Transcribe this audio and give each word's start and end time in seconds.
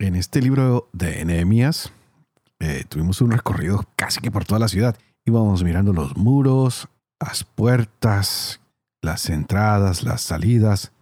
En 0.00 0.14
este 0.14 0.40
libro 0.40 0.88
de 0.92 1.24
Nehemías 1.24 1.90
eh, 2.60 2.84
tuvimos 2.88 3.20
un 3.20 3.32
recorrido 3.32 3.84
casi 3.96 4.20
que 4.20 4.30
por 4.30 4.44
toda 4.44 4.60
la 4.60 4.68
ciudad. 4.68 4.96
Íbamos 5.24 5.64
mirando 5.64 5.92
los 5.92 6.16
muros, 6.16 6.88
las 7.18 7.42
puertas, 7.42 8.60
las 9.02 9.28
entradas, 9.28 10.04
las 10.04 10.20
salidas, 10.20 10.92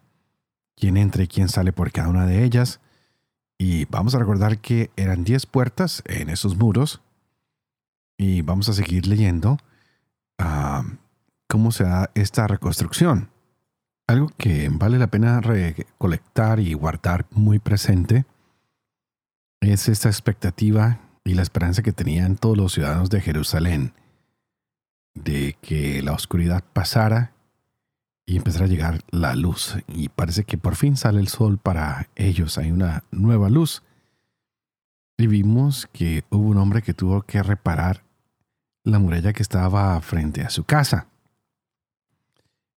quién 0.77 0.97
entra 0.97 1.23
y 1.23 1.29
quién 1.29 1.51
sale 1.51 1.75
por 1.75 1.93
cada 1.93 2.09
una 2.09 2.25
de 2.25 2.43
ellas. 2.43 2.81
Y 3.59 3.85
vamos 3.85 4.15
a 4.15 4.19
recordar 4.19 4.59
que 4.59 4.91
eran 4.97 5.25
10 5.25 5.45
puertas 5.45 6.03
en 6.07 6.31
esos 6.31 6.57
muros. 6.57 7.03
Y 8.17 8.41
vamos 8.41 8.71
a 8.71 8.73
seguir 8.73 9.07
leyendo 9.07 9.59
ah, 10.39 10.85
cómo 11.49 11.71
se 11.71 11.85
da 11.85 12.11
esta 12.15 12.47
reconstrucción. 12.47 13.29
Algo 14.07 14.31
que 14.39 14.71
vale 14.73 14.99
la 14.99 15.09
pena 15.09 15.43
recolectar 15.43 16.61
y 16.61 16.73
guardar 16.73 17.27
muy 17.31 17.59
presente 17.59 18.25
es 19.73 19.89
esta 19.89 20.09
expectativa 20.09 21.01
y 21.25 21.35
la 21.35 21.43
esperanza 21.43 21.83
que 21.83 21.93
tenían 21.93 22.37
todos 22.37 22.57
los 22.57 22.73
ciudadanos 22.73 23.11
de 23.11 23.21
Jerusalén 23.21 23.93
de 25.15 25.57
que 25.61 26.03
la 26.03 26.13
oscuridad 26.13 26.63
pasara 26.73 27.33
y 28.27 28.37
empezara 28.37 28.67
a 28.67 28.69
llegar 28.69 29.01
la 29.11 29.35
luz. 29.35 29.77
Y 29.89 30.09
parece 30.09 30.45
que 30.45 30.59
por 30.59 30.77
fin 30.77 30.97
sale 30.97 31.21
el 31.21 31.29
sol 31.29 31.59
para 31.59 32.09
ellos, 32.15 32.59
hay 32.59 32.71
una 32.71 33.05
nueva 33.11 33.49
luz. 33.49 33.83
Y 35.17 35.27
vimos 35.27 35.89
que 35.93 36.25
hubo 36.31 36.49
un 36.49 36.59
hombre 36.59 36.83
que 36.83 36.93
tuvo 36.93 37.23
que 37.23 37.43
reparar 37.43 38.05
la 38.85 38.99
muralla 38.99 39.33
que 39.33 39.43
estaba 39.43 40.01
frente 40.01 40.43
a 40.43 40.51
su 40.51 40.65
casa. 40.65 41.09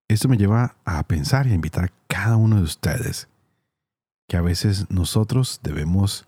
Esto 0.08 0.28
me 0.28 0.38
lleva 0.38 0.76
a 0.86 1.04
pensar 1.04 1.46
y 1.46 1.52
a 1.52 1.56
invitar 1.56 1.86
a 1.86 1.94
cada 2.08 2.38
uno 2.38 2.56
de 2.56 2.64
ustedes 2.64 3.28
que 4.28 4.38
a 4.38 4.42
veces 4.42 4.90
nosotros 4.90 5.60
debemos 5.62 6.26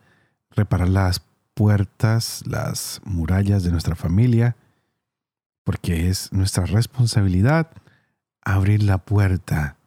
reparar 0.55 0.89
las 0.89 1.21
puertas, 1.53 2.43
las 2.45 3.01
murallas 3.03 3.63
de 3.63 3.71
nuestra 3.71 3.95
familia, 3.95 4.55
porque 5.63 6.09
es 6.09 6.31
nuestra 6.33 6.65
responsabilidad 6.65 7.71
abrir 8.43 8.83
la 8.83 8.97
puerta 8.97 9.77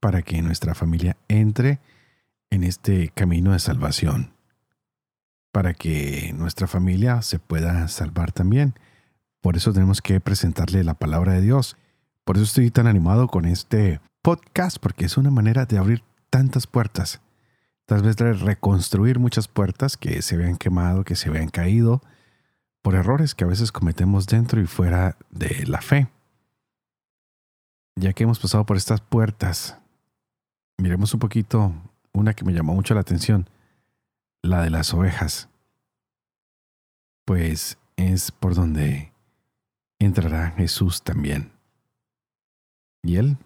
para 0.00 0.22
que 0.22 0.42
nuestra 0.42 0.74
familia 0.74 1.16
entre 1.28 1.80
en 2.50 2.64
este 2.64 3.08
camino 3.14 3.52
de 3.52 3.58
salvación, 3.58 4.34
para 5.52 5.74
que 5.74 6.34
nuestra 6.36 6.66
familia 6.66 7.22
se 7.22 7.38
pueda 7.38 7.88
salvar 7.88 8.32
también. 8.32 8.74
Por 9.40 9.56
eso 9.56 9.72
tenemos 9.72 10.02
que 10.02 10.20
presentarle 10.20 10.84
la 10.84 10.94
palabra 10.94 11.32
de 11.32 11.40
Dios. 11.40 11.76
Por 12.24 12.36
eso 12.36 12.44
estoy 12.44 12.70
tan 12.70 12.86
animado 12.86 13.28
con 13.28 13.46
este 13.46 14.00
podcast, 14.20 14.78
porque 14.78 15.06
es 15.06 15.16
una 15.16 15.30
manera 15.30 15.64
de 15.64 15.78
abrir 15.78 16.02
tantas 16.30 16.66
puertas 16.66 17.20
tal 17.92 18.00
vez 18.00 18.16
reconstruir 18.40 19.18
muchas 19.18 19.48
puertas 19.48 19.98
que 19.98 20.22
se 20.22 20.36
habían 20.36 20.56
quemado, 20.56 21.04
que 21.04 21.14
se 21.14 21.28
habían 21.28 21.50
caído, 21.50 22.00
por 22.80 22.94
errores 22.94 23.34
que 23.34 23.44
a 23.44 23.46
veces 23.46 23.70
cometemos 23.70 24.26
dentro 24.26 24.62
y 24.62 24.66
fuera 24.66 25.18
de 25.28 25.66
la 25.66 25.82
fe. 25.82 26.08
Ya 27.96 28.14
que 28.14 28.24
hemos 28.24 28.38
pasado 28.38 28.64
por 28.64 28.78
estas 28.78 29.02
puertas, 29.02 29.76
miremos 30.78 31.12
un 31.12 31.20
poquito 31.20 31.74
una 32.14 32.32
que 32.32 32.46
me 32.46 32.54
llamó 32.54 32.72
mucho 32.72 32.94
la 32.94 33.02
atención, 33.02 33.46
la 34.40 34.62
de 34.62 34.70
las 34.70 34.94
ovejas. 34.94 35.50
Pues 37.26 37.76
es 37.96 38.30
por 38.32 38.54
donde 38.54 39.12
entrará 39.98 40.52
Jesús 40.52 41.02
también. 41.02 41.52
Y 43.02 43.16
él 43.16 43.36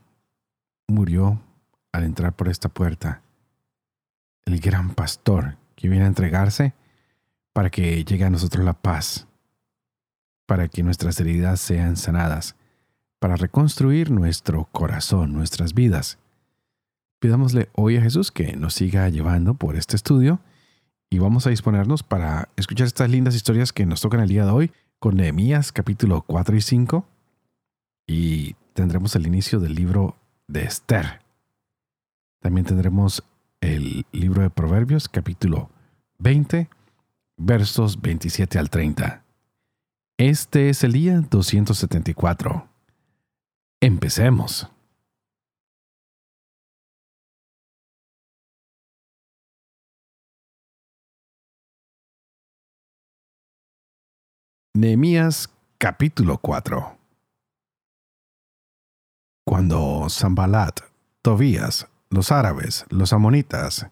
murió 0.86 1.40
al 1.90 2.04
entrar 2.04 2.36
por 2.36 2.48
esta 2.48 2.68
puerta 2.68 3.22
el 4.46 4.60
gran 4.60 4.94
pastor 4.94 5.56
que 5.74 5.88
viene 5.88 6.04
a 6.04 6.08
entregarse 6.08 6.72
para 7.52 7.70
que 7.70 8.04
llegue 8.04 8.24
a 8.24 8.30
nosotros 8.30 8.64
la 8.64 8.74
paz, 8.74 9.26
para 10.46 10.68
que 10.68 10.82
nuestras 10.82 11.20
heridas 11.20 11.60
sean 11.60 11.96
sanadas, 11.96 12.56
para 13.18 13.36
reconstruir 13.36 14.10
nuestro 14.10 14.66
corazón, 14.72 15.32
nuestras 15.32 15.74
vidas. 15.74 16.18
Pidámosle 17.18 17.70
hoy 17.74 17.96
a 17.96 18.02
Jesús 18.02 18.30
que 18.30 18.56
nos 18.56 18.74
siga 18.74 19.08
llevando 19.08 19.54
por 19.54 19.76
este 19.76 19.96
estudio 19.96 20.40
y 21.10 21.18
vamos 21.18 21.46
a 21.46 21.50
disponernos 21.50 22.02
para 22.02 22.48
escuchar 22.56 22.86
estas 22.86 23.10
lindas 23.10 23.34
historias 23.34 23.72
que 23.72 23.86
nos 23.86 24.00
tocan 24.00 24.20
el 24.20 24.28
día 24.28 24.44
de 24.44 24.50
hoy 24.50 24.72
con 24.98 25.16
Nehemías 25.16 25.72
capítulo 25.72 26.22
4 26.22 26.56
y 26.56 26.60
5 26.60 27.06
y 28.06 28.54
tendremos 28.74 29.16
el 29.16 29.26
inicio 29.26 29.60
del 29.60 29.74
libro 29.74 30.16
de 30.46 30.64
Esther. 30.64 31.20
También 32.40 32.66
tendremos 32.66 33.24
el 33.66 34.06
libro 34.12 34.42
de 34.42 34.50
Proverbios 34.50 35.08
capítulo 35.08 35.70
20, 36.18 36.70
versos 37.36 38.00
27 38.00 38.60
al 38.60 38.70
30. 38.70 39.24
Este 40.18 40.70
es 40.70 40.84
el 40.84 40.92
día 40.92 41.20
274. 41.20 42.68
Empecemos. 43.80 44.70
Nehemías 54.74 55.50
capítulo 55.78 56.36
4 56.38 56.98
Cuando 59.44 60.06
Zambalat, 60.10 60.80
Tobías, 61.22 61.88
los 62.10 62.32
árabes, 62.32 62.84
los 62.88 63.12
amonitas 63.12 63.88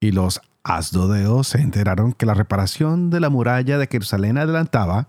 y 0.00 0.12
los 0.12 0.40
asdodeos 0.62 1.48
se 1.48 1.60
enteraron 1.60 2.12
que 2.12 2.26
la 2.26 2.34
reparación 2.34 3.10
de 3.10 3.20
la 3.20 3.30
muralla 3.30 3.78
de 3.78 3.86
Jerusalén 3.86 4.38
adelantaba, 4.38 5.08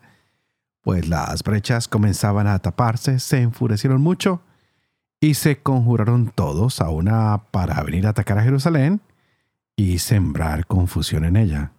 pues 0.82 1.08
las 1.08 1.44
brechas 1.44 1.88
comenzaban 1.88 2.48
a 2.48 2.60
taparse, 2.60 3.20
se 3.20 3.42
enfurecieron 3.42 4.02
mucho 4.02 4.42
y 5.20 5.36
se 5.36 5.62
conjuraron 5.62 6.32
todos 6.34 6.82
a 6.82 6.90
una 6.90 7.44
para 7.52 7.82
venir 7.84 8.08
a 8.08 8.10
atacar 8.10 8.40
a 8.40 8.44
Jerusalén 8.44 9.02
y 9.76 10.00
sembrar 10.00 10.66
confusión 10.66 11.26
en 11.26 11.36
ella. 11.36 11.74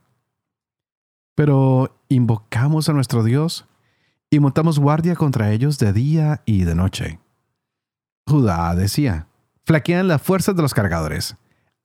Pero 1.34 1.99
invocamos 2.09 2.89
a 2.89 2.93
nuestro 2.93 3.25
Dios 3.25 3.66
y 4.31 4.39
montamos 4.39 4.78
guardia 4.78 5.16
contra 5.16 5.50
ellos 5.53 5.78
de 5.78 5.93
día 5.93 6.43
y 6.47 6.65
de 6.65 6.75
noche. 6.75 7.19
Judá 8.27 8.75
decía, 8.75 9.27
flaquean 9.64 10.08
las 10.08 10.22
fuerzas 10.22 10.56
de 10.56 10.62
los 10.62 10.74
cargadores. 10.74 11.36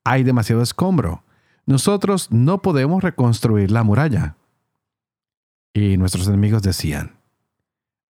Hay 0.04 0.24
demasiado 0.24 0.62
escombro. 0.62 1.24
Nosotros 1.66 2.32
no 2.32 2.62
podemos 2.62 3.04
reconstruir 3.04 3.72
la 3.72 3.84
muralla. 3.84 4.36
Y 5.74 5.98
nuestros 5.98 6.28
enemigos 6.28 6.64
decían, 6.64 7.18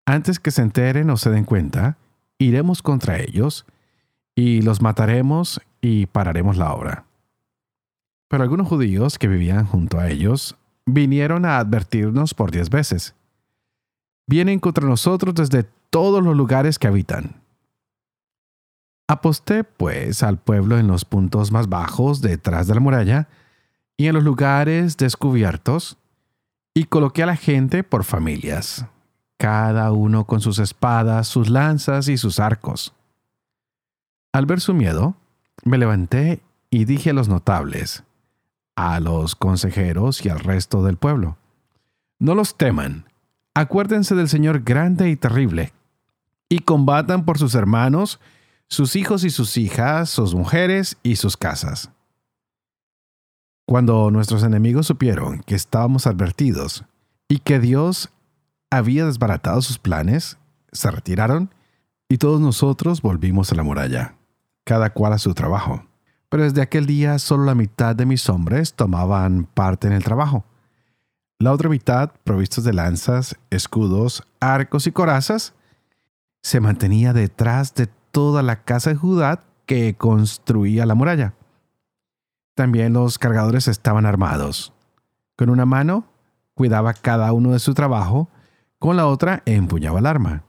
antes 0.06 0.40
que 0.40 0.52
se 0.52 0.62
enteren 0.62 1.10
o 1.10 1.18
se 1.18 1.32
den 1.32 1.46
cuenta, 1.46 1.98
iremos 2.38 2.82
contra 2.82 3.20
ellos 3.20 3.66
y 4.36 4.62
los 4.62 4.82
mataremos 4.82 5.62
y 5.82 6.06
pararemos 6.06 6.58
la 6.58 6.74
obra. 6.74 7.06
Pero 8.28 8.44
algunos 8.44 8.68
judíos 8.68 9.18
que 9.18 9.28
vivían 9.28 9.66
junto 9.66 10.00
a 10.00 10.10
ellos 10.10 10.58
vinieron 10.86 11.46
a 11.46 11.58
advertirnos 11.58 12.34
por 12.34 12.52
diez 12.52 12.70
veces. 12.70 13.16
Vienen 14.28 14.60
contra 14.60 14.88
nosotros 14.88 15.34
desde 15.36 15.64
todos 15.90 16.24
los 16.24 16.36
lugares 16.36 16.78
que 16.78 16.88
habitan. 16.88 17.42
Aposté 19.08 19.64
pues 19.64 20.24
al 20.24 20.38
pueblo 20.38 20.80
en 20.80 20.88
los 20.88 21.06
puntos 21.06 21.52
más 21.52 21.70
bajos 21.70 22.22
detrás 22.22 22.68
de 22.68 22.74
la 22.74 22.80
muralla 22.80 23.28
y 23.98 24.08
en 24.08 24.16
los 24.16 24.24
lugares 24.24 24.98
descubiertos, 24.98 25.98
y 26.74 26.86
coloqué 26.86 27.24
a 27.24 27.28
la 27.28 27.38
gente 27.38 27.84
por 27.84 28.04
familias, 28.04 28.86
cada 29.38 29.92
uno 29.94 30.26
con 30.26 30.42
sus 30.42 30.60
espadas, 30.60 31.28
sus 31.28 31.50
lanzas 31.50 32.10
y 32.10 32.18
sus 32.18 32.40
arcos. 32.40 32.94
Al 34.34 34.46
ver 34.46 34.60
su 34.60 34.74
miedo, 34.74 35.16
me 35.64 35.78
levanté 35.78 36.42
y 36.70 36.84
dije 36.84 37.12
a 37.12 37.14
los 37.14 37.30
notables, 37.30 38.04
a 38.76 39.00
los 39.00 39.36
consejeros 39.36 40.26
y 40.26 40.30
al 40.30 40.40
resto 40.40 40.84
del 40.84 40.98
pueblo, 40.98 41.38
no 42.20 42.36
los 42.36 42.58
teman, 42.58 43.06
acuérdense 43.54 44.16
del 44.16 44.28
Señor 44.28 44.64
grande 44.64 45.10
y 45.10 45.16
terrible, 45.16 45.72
y 46.50 46.60
combatan 46.60 47.24
por 47.24 47.38
sus 47.38 47.56
hermanos 47.56 48.20
sus 48.68 48.96
hijos 48.96 49.24
y 49.24 49.30
sus 49.30 49.58
hijas, 49.58 50.10
sus 50.10 50.34
mujeres 50.34 50.98
y 51.04 51.16
sus 51.16 51.38
casas. 51.38 51.92
Cuando 53.68 54.12
nuestros 54.12 54.44
enemigos 54.44 54.88
supieron 54.88 55.42
que 55.42 55.56
estábamos 55.56 56.08
advertidos 56.08 56.86
y 57.28 57.40
que 57.40 57.60
Dios 57.60 58.10
había 58.70 59.06
desbaratado 59.06 59.62
sus 59.62 59.80
planes, 59.80 60.38
se 60.72 60.92
retiraron 60.92 61.54
y 62.08 62.18
todos 62.18 62.40
nosotros 62.40 63.02
volvimos 63.02 63.52
a 63.52 63.56
la 63.56 63.64
muralla, 63.64 64.16
cada 64.64 64.92
cual 64.92 65.14
a 65.14 65.18
su 65.18 65.34
trabajo. 65.34 65.86
Pero 66.30 66.44
desde 66.44 66.62
aquel 66.62 66.86
día 66.86 67.18
solo 67.18 67.46
la 67.46 67.56
mitad 67.56 67.96
de 67.96 68.06
mis 68.06 68.30
hombres 68.30 68.74
tomaban 68.74 69.46
parte 69.46 69.88
en 69.88 69.94
el 69.94 70.04
trabajo. 70.04 70.46
La 71.40 71.52
otra 71.52 71.70
mitad, 71.70 72.12
provistos 72.24 72.64
de 72.64 72.74
lanzas, 72.74 73.36
escudos, 73.50 74.24
arcos 74.40 74.88
y 74.88 74.92
corazas, 74.92 75.54
se 76.42 76.60
mantenía 76.60 77.12
detrás 77.14 77.74
de 77.74 77.88
toda 78.16 78.44
la 78.44 78.64
casa 78.64 78.92
de 78.92 78.96
Judá 78.96 79.44
que 79.66 79.94
construía 79.96 80.86
la 80.86 80.96
muralla. 80.96 81.34
También 82.56 82.94
los 82.94 83.20
cargadores 83.20 83.68
estaban 83.68 84.06
armados. 84.06 84.72
Con 85.36 85.50
una 85.50 85.66
mano 85.66 86.06
cuidaba 86.54 86.94
cada 86.94 87.34
uno 87.34 87.52
de 87.52 87.60
su 87.60 87.74
trabajo, 87.74 88.30
con 88.80 88.96
la 88.96 89.08
otra 89.08 89.44
empuñaba 89.46 90.00
el 90.00 90.06
arma. 90.06 90.46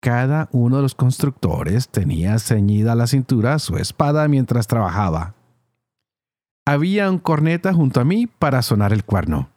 Cada 0.00 0.48
uno 0.50 0.76
de 0.76 0.82
los 0.82 0.94
constructores 0.94 1.90
tenía 1.90 2.38
ceñida 2.38 2.92
a 2.92 2.94
la 2.94 3.06
cintura 3.06 3.58
su 3.58 3.76
espada 3.76 4.26
mientras 4.26 4.66
trabajaba. 4.66 5.34
Había 6.64 7.10
un 7.10 7.18
corneta 7.18 7.74
junto 7.74 8.00
a 8.00 8.04
mí 8.04 8.26
para 8.26 8.62
sonar 8.62 8.94
el 8.94 9.04
cuerno. 9.04 9.50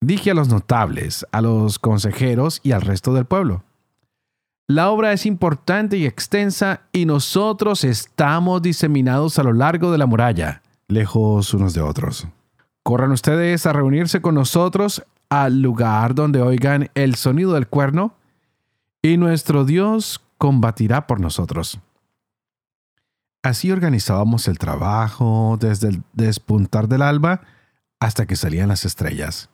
Dije 0.00 0.30
a 0.30 0.34
los 0.34 0.48
notables, 0.48 1.26
a 1.30 1.42
los 1.42 1.78
consejeros 1.78 2.60
y 2.62 2.72
al 2.72 2.80
resto 2.80 3.12
del 3.12 3.26
pueblo. 3.26 3.64
La 4.66 4.90
obra 4.90 5.12
es 5.12 5.26
importante 5.26 5.98
y 5.98 6.06
extensa 6.06 6.80
y 6.90 7.04
nosotros 7.04 7.84
estamos 7.84 8.62
diseminados 8.62 9.38
a 9.38 9.42
lo 9.42 9.52
largo 9.52 9.92
de 9.92 9.98
la 9.98 10.06
muralla, 10.06 10.62
lejos 10.88 11.52
unos 11.52 11.74
de 11.74 11.82
otros. 11.82 12.26
Corran 12.82 13.12
ustedes 13.12 13.66
a 13.66 13.74
reunirse 13.74 14.22
con 14.22 14.34
nosotros 14.34 15.04
al 15.28 15.60
lugar 15.60 16.14
donde 16.14 16.40
oigan 16.40 16.90
el 16.94 17.14
sonido 17.14 17.52
del 17.52 17.66
cuerno 17.66 18.14
y 19.02 19.18
nuestro 19.18 19.66
Dios 19.66 20.22
combatirá 20.38 21.06
por 21.06 21.20
nosotros. 21.20 21.78
Así 23.42 23.70
organizábamos 23.70 24.48
el 24.48 24.56
trabajo 24.56 25.58
desde 25.60 25.88
el 25.88 26.02
despuntar 26.14 26.88
del 26.88 27.02
alba 27.02 27.42
hasta 28.00 28.24
que 28.24 28.36
salían 28.36 28.68
las 28.68 28.86
estrellas. 28.86 29.50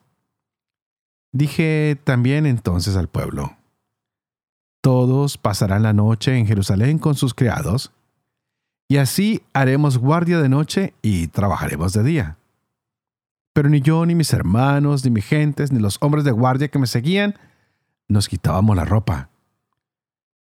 Dije 1.33 1.99
también 2.05 2.47
entonces 2.47 2.97
al 2.97 3.09
pueblo, 3.09 3.57
todos 4.81 5.39
pasarán 5.39 5.83
la 5.83 5.93
noche 5.93 6.37
en 6.37 6.47
Jerusalén 6.47 6.99
con 6.99 7.15
sus 7.15 7.35
criados, 7.35 7.93
y 8.89 8.97
así 8.97 9.43
haremos 9.53 9.99
guardia 9.99 10.41
de 10.41 10.49
noche 10.49 10.95
y 11.03 11.29
trabajaremos 11.29 11.93
de 11.93 12.03
día. 12.03 12.37
Pero 13.53 13.69
ni 13.69 13.81
yo, 13.81 14.05
ni 14.07 14.15
mis 14.15 14.33
hermanos, 14.33 15.05
ni 15.05 15.11
mis 15.11 15.25
gentes, 15.25 15.71
ni 15.73 15.79
los 15.79 15.99
hombres 16.01 16.25
de 16.25 16.31
guardia 16.33 16.69
que 16.69 16.79
me 16.79 16.87
seguían, 16.87 17.37
nos 18.09 18.29
quitábamos 18.29 18.77
la 18.77 18.85
ropa 18.85 19.31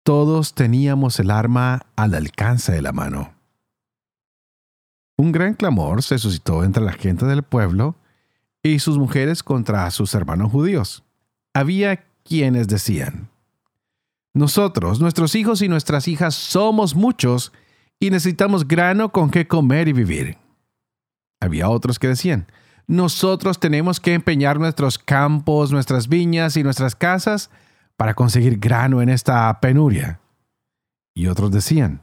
todos 0.06 0.54
teníamos 0.54 1.18
el 1.18 1.32
arma 1.32 1.84
al 1.96 2.14
alcance 2.14 2.70
de 2.70 2.80
la 2.80 2.92
mano. 2.92 3.34
Un 5.16 5.32
gran 5.32 5.54
clamor 5.54 6.04
se 6.04 6.20
suscitó 6.20 6.62
entre 6.62 6.84
la 6.84 6.92
gente 6.92 7.26
del 7.26 7.42
pueblo 7.42 7.96
y 8.62 8.78
sus 8.78 8.98
mujeres 8.98 9.42
contra 9.42 9.90
sus 9.90 10.14
hermanos 10.14 10.52
judíos. 10.52 11.02
Había 11.54 12.04
quienes 12.22 12.68
decían, 12.68 13.30
Nosotros, 14.36 15.00
nuestros 15.00 15.34
hijos 15.34 15.62
y 15.62 15.68
nuestras 15.68 16.08
hijas 16.08 16.34
somos 16.34 16.94
muchos 16.94 17.54
y 17.98 18.10
necesitamos 18.10 18.68
grano 18.68 19.10
con 19.10 19.30
que 19.30 19.48
comer 19.48 19.88
y 19.88 19.94
vivir. 19.94 20.36
Había 21.40 21.70
otros 21.70 21.98
que 21.98 22.08
decían, 22.08 22.46
Nosotros 22.86 23.58
tenemos 23.58 23.98
que 23.98 24.12
empeñar 24.12 24.60
nuestros 24.60 24.98
campos, 24.98 25.72
nuestras 25.72 26.08
viñas 26.08 26.58
y 26.58 26.62
nuestras 26.62 26.94
casas 26.94 27.48
para 27.96 28.12
conseguir 28.12 28.58
grano 28.58 29.00
en 29.00 29.08
esta 29.08 29.58
penuria. 29.58 30.20
Y 31.14 31.28
otros 31.28 31.50
decían, 31.50 32.02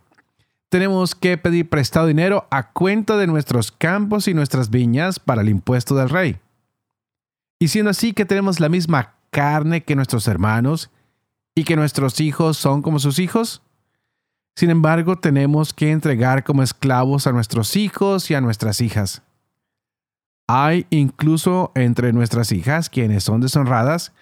tenemos 0.70 1.14
que 1.14 1.38
pedir 1.38 1.70
prestado 1.70 2.08
dinero 2.08 2.48
a 2.50 2.72
cuenta 2.72 3.16
de 3.16 3.28
nuestros 3.28 3.72
campos 3.72 4.28
y 4.28 4.34
nuestras 4.34 4.72
viñas 4.72 5.20
para 5.20 5.44
el 5.44 5.50
impuesto 5.50 5.94
del 5.94 6.10
rey. 6.10 6.40
Y 7.60 7.68
siendo 7.68 7.92
así 7.92 8.12
que 8.12 8.26
tenemos 8.26 8.60
la 8.60 8.70
misma 8.70 9.14
carne 9.30 9.84
que 9.84 9.96
nuestros 9.96 10.28
hermanos 10.28 10.90
y 11.56 11.64
que 11.64 11.76
nuestros 11.76 12.20
hijos 12.20 12.58
son 12.58 12.82
como 12.82 13.00
sus 13.00 13.20
hijos, 13.20 13.62
sin 14.56 14.70
embargo 14.70 15.18
tenemos 15.18 15.74
que 15.74 15.92
entregar 15.92 16.44
como 16.44 16.64
esclavos 16.64 17.28
a 17.28 17.32
nuestros 17.32 17.76
hijos 17.76 18.30
y 18.30 18.36
a 18.36 18.42
nuestras 18.42 18.82
hijas. 18.82 19.22
Hay 20.48 20.86
incluso 20.90 21.72
entre 21.76 22.14
nuestras 22.14 22.52
hijas 22.52 22.90
quienes 22.90 23.24
son 23.24 23.42
deshonradas 23.42 24.14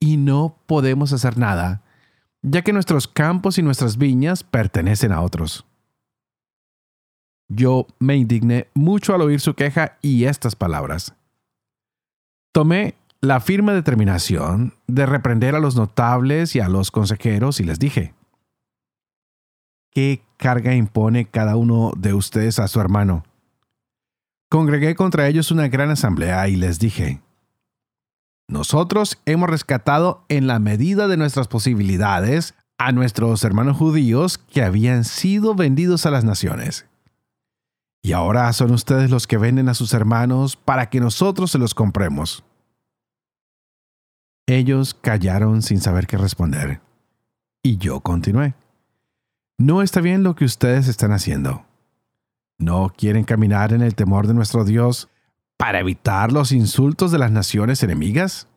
y 0.00 0.16
no 0.16 0.56
podemos 0.66 1.12
hacer 1.12 1.38
nada, 1.38 1.82
ya 2.42 2.62
que 2.62 2.72
nuestros 2.72 3.06
campos 3.06 3.58
y 3.58 3.62
nuestras 3.62 3.96
viñas 3.96 4.42
pertenecen 4.42 5.12
a 5.12 5.22
otros. 5.22 5.64
Yo 7.48 7.86
me 7.98 8.16
indigné 8.16 8.68
mucho 8.74 9.14
al 9.14 9.20
oír 9.20 9.40
su 9.40 9.54
queja 9.54 9.98
y 10.00 10.24
estas 10.24 10.56
palabras. 10.56 11.14
Tomé 12.52 12.96
la 13.22 13.38
firme 13.38 13.72
determinación 13.72 14.74
de 14.88 15.06
reprender 15.06 15.54
a 15.54 15.60
los 15.60 15.76
notables 15.76 16.56
y 16.56 16.60
a 16.60 16.68
los 16.68 16.90
consejeros 16.90 17.60
y 17.60 17.64
les 17.64 17.78
dije, 17.78 18.14
¿qué 19.92 20.22
carga 20.36 20.74
impone 20.74 21.26
cada 21.26 21.56
uno 21.56 21.92
de 21.96 22.14
ustedes 22.14 22.58
a 22.58 22.66
su 22.66 22.80
hermano? 22.80 23.24
Congregué 24.50 24.96
contra 24.96 25.28
ellos 25.28 25.52
una 25.52 25.68
gran 25.68 25.90
asamblea 25.90 26.48
y 26.48 26.56
les 26.56 26.80
dije, 26.80 27.22
nosotros 28.48 29.18
hemos 29.24 29.48
rescatado 29.48 30.24
en 30.28 30.48
la 30.48 30.58
medida 30.58 31.06
de 31.06 31.16
nuestras 31.16 31.46
posibilidades 31.46 32.54
a 32.76 32.90
nuestros 32.90 33.44
hermanos 33.44 33.76
judíos 33.76 34.36
que 34.36 34.64
habían 34.64 35.04
sido 35.04 35.54
vendidos 35.54 36.06
a 36.06 36.10
las 36.10 36.24
naciones. 36.24 36.86
Y 38.02 38.14
ahora 38.14 38.52
son 38.52 38.72
ustedes 38.72 39.10
los 39.10 39.28
que 39.28 39.38
venden 39.38 39.68
a 39.68 39.74
sus 39.74 39.94
hermanos 39.94 40.56
para 40.56 40.90
que 40.90 40.98
nosotros 40.98 41.52
se 41.52 41.58
los 41.58 41.72
compremos. 41.72 42.42
Ellos 44.46 44.94
callaron 44.94 45.62
sin 45.62 45.80
saber 45.80 46.06
qué 46.06 46.16
responder. 46.16 46.80
Y 47.62 47.78
yo 47.78 48.00
continué. 48.00 48.54
No 49.58 49.82
está 49.82 50.00
bien 50.00 50.22
lo 50.22 50.34
que 50.34 50.44
ustedes 50.44 50.88
están 50.88 51.12
haciendo. 51.12 51.64
¿No 52.58 52.92
quieren 52.96 53.24
caminar 53.24 53.72
en 53.72 53.82
el 53.82 53.94
temor 53.94 54.26
de 54.26 54.34
nuestro 54.34 54.64
Dios 54.64 55.08
para 55.56 55.80
evitar 55.80 56.32
los 56.32 56.52
insultos 56.52 57.12
de 57.12 57.18
las 57.18 57.30
naciones 57.30 57.82
enemigas? 57.82 58.48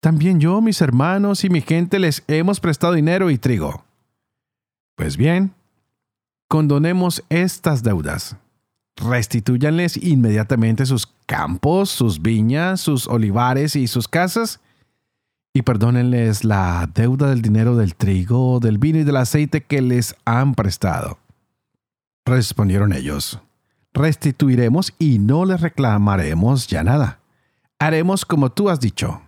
También 0.00 0.38
yo, 0.38 0.60
mis 0.60 0.80
hermanos 0.80 1.44
y 1.44 1.50
mi 1.50 1.60
gente 1.60 1.98
les 1.98 2.22
hemos 2.28 2.60
prestado 2.60 2.92
dinero 2.92 3.30
y 3.30 3.38
trigo. 3.38 3.84
Pues 4.96 5.16
bien, 5.16 5.54
condonemos 6.46 7.24
estas 7.30 7.82
deudas. 7.82 8.36
Restitúyanles 8.96 9.96
inmediatamente 9.96 10.86
sus 10.86 11.08
campos, 11.26 11.90
sus 11.90 12.22
viñas, 12.22 12.80
sus 12.80 13.06
olivares 13.08 13.76
y 13.76 13.86
sus 13.86 14.08
casas, 14.08 14.60
y 15.52 15.62
perdónenles 15.62 16.44
la 16.44 16.90
deuda 16.94 17.30
del 17.30 17.42
dinero 17.42 17.76
del 17.76 17.94
trigo, 17.94 18.60
del 18.60 18.78
vino 18.78 18.98
y 18.98 19.04
del 19.04 19.16
aceite 19.16 19.62
que 19.62 19.82
les 19.82 20.16
han 20.24 20.54
prestado. 20.54 21.18
Respondieron 22.24 22.92
ellos 22.92 23.40
restituiremos 23.94 24.92
y 24.98 25.20
no 25.20 25.44
les 25.44 25.60
reclamaremos 25.60 26.66
ya 26.66 26.84
nada. 26.84 27.20
Haremos 27.78 28.26
como 28.26 28.50
tú 28.50 28.68
has 28.68 28.80
dicho. 28.80 29.22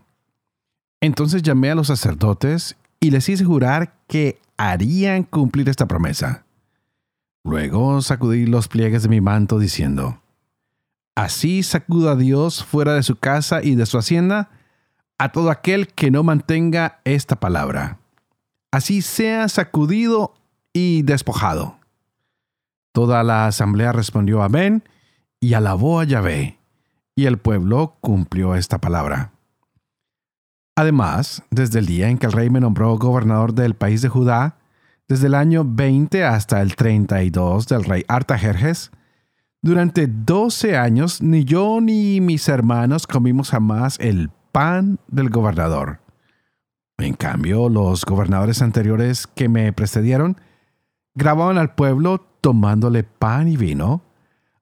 Entonces 1.00 1.42
llamé 1.42 1.70
a 1.70 1.75
los 1.75 1.87
sacerdotes 1.87 2.76
y 3.00 3.11
les 3.11 3.28
hice 3.28 3.44
jurar 3.44 3.94
que 4.08 4.40
harían 4.56 5.23
cumplir 5.23 5.68
esta 5.68 5.87
promesa. 5.87 6.44
Luego 7.46 8.02
sacudí 8.02 8.44
los 8.44 8.66
pliegues 8.66 9.04
de 9.04 9.08
mi 9.08 9.20
manto 9.20 9.60
diciendo, 9.60 10.20
Así 11.14 11.62
sacuda 11.62 12.16
Dios 12.16 12.64
fuera 12.64 12.94
de 12.94 13.04
su 13.04 13.16
casa 13.16 13.62
y 13.62 13.76
de 13.76 13.86
su 13.86 13.98
hacienda 13.98 14.50
a 15.16 15.30
todo 15.30 15.50
aquel 15.50 15.86
que 15.86 16.10
no 16.10 16.24
mantenga 16.24 17.00
esta 17.04 17.36
palabra. 17.36 18.00
Así 18.72 19.00
sea 19.00 19.48
sacudido 19.48 20.34
y 20.72 21.02
despojado. 21.02 21.78
Toda 22.92 23.22
la 23.22 23.46
asamblea 23.46 23.92
respondió 23.92 24.42
amén 24.42 24.82
y 25.38 25.54
alabó 25.54 26.00
a 26.00 26.04
Yahvé, 26.04 26.58
y 27.14 27.26
el 27.26 27.38
pueblo 27.38 27.96
cumplió 28.00 28.56
esta 28.56 28.78
palabra. 28.78 29.30
Además, 30.74 31.44
desde 31.50 31.78
el 31.78 31.86
día 31.86 32.08
en 32.08 32.18
que 32.18 32.26
el 32.26 32.32
rey 32.32 32.50
me 32.50 32.60
nombró 32.60 32.98
gobernador 32.98 33.54
del 33.54 33.74
país 33.74 34.02
de 34.02 34.08
Judá, 34.08 34.58
desde 35.08 35.28
el 35.28 35.34
año 35.34 35.64
20 35.66 36.25
hasta 36.25 36.62
el 36.62 36.75
32 36.75 37.68
del 37.68 37.84
rey 37.84 38.04
Artajerjes, 38.08 38.90
durante 39.62 40.06
12 40.06 40.76
años 40.76 41.22
ni 41.22 41.44
yo 41.44 41.80
ni 41.80 42.20
mis 42.20 42.48
hermanos 42.48 43.06
comimos 43.06 43.50
jamás 43.50 43.98
el 44.00 44.30
pan 44.52 44.98
del 45.08 45.30
gobernador. 45.30 46.00
En 46.98 47.14
cambio, 47.14 47.68
los 47.68 48.04
gobernadores 48.04 48.62
anteriores 48.62 49.26
que 49.26 49.48
me 49.48 49.72
precedieron 49.72 50.40
grababan 51.14 51.58
al 51.58 51.75
pueblo 51.75 52.26
tomándole 52.40 53.02
pan 53.02 53.48
y 53.48 53.56
vino, 53.56 54.02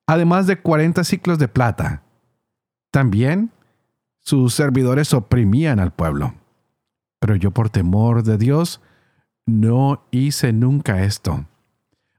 además 0.06 0.46
de 0.46 0.60
40 0.60 1.04
ciclos 1.04 1.38
de 1.38 1.48
plata. 1.48 2.02
También 2.90 3.50
sus 4.20 4.54
servidores 4.54 5.12
oprimían 5.12 5.80
al 5.80 5.92
pueblo. 5.92 6.34
Pero 7.20 7.36
yo 7.36 7.50
por 7.50 7.70
temor 7.70 8.22
de 8.22 8.38
Dios 8.38 8.80
no 9.46 10.04
hice 10.10 10.52
nunca 10.52 11.04
esto. 11.04 11.46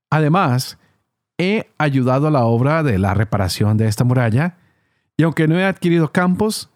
Además, 0.09 0.77
he 1.37 1.69
ayudado 1.77 2.27
a 2.27 2.31
la 2.31 2.45
obra 2.45 2.83
de 2.83 2.97
la 2.99 3.13
reparación 3.13 3.77
de 3.77 3.87
esta 3.87 4.03
muralla, 4.03 4.57
y 5.17 5.23
aunque 5.23 5.47
no 5.47 5.57
he 5.57 5.65
adquirido 5.65 6.11
campos, 6.11 6.69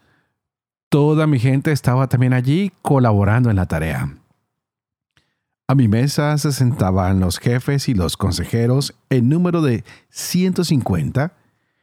toda 0.90 1.28
mi 1.28 1.40
gente 1.40 1.72
estaba 1.72 2.08
también 2.08 2.34
allí 2.34 2.72
colaborando 2.82 3.50
en 3.50 3.56
la 3.58 3.66
tarea. 3.66 4.16
A 5.68 5.76
mi 5.76 5.88
mesa 5.88 6.36
se 6.40 6.52
sentaban 6.52 7.20
los 7.20 7.38
jefes 7.38 7.90
y 7.90 7.94
los 7.94 8.18
consejeros 8.18 8.96
en 9.12 9.30
número 9.30 9.62
de 9.62 9.84
150, 10.10 11.34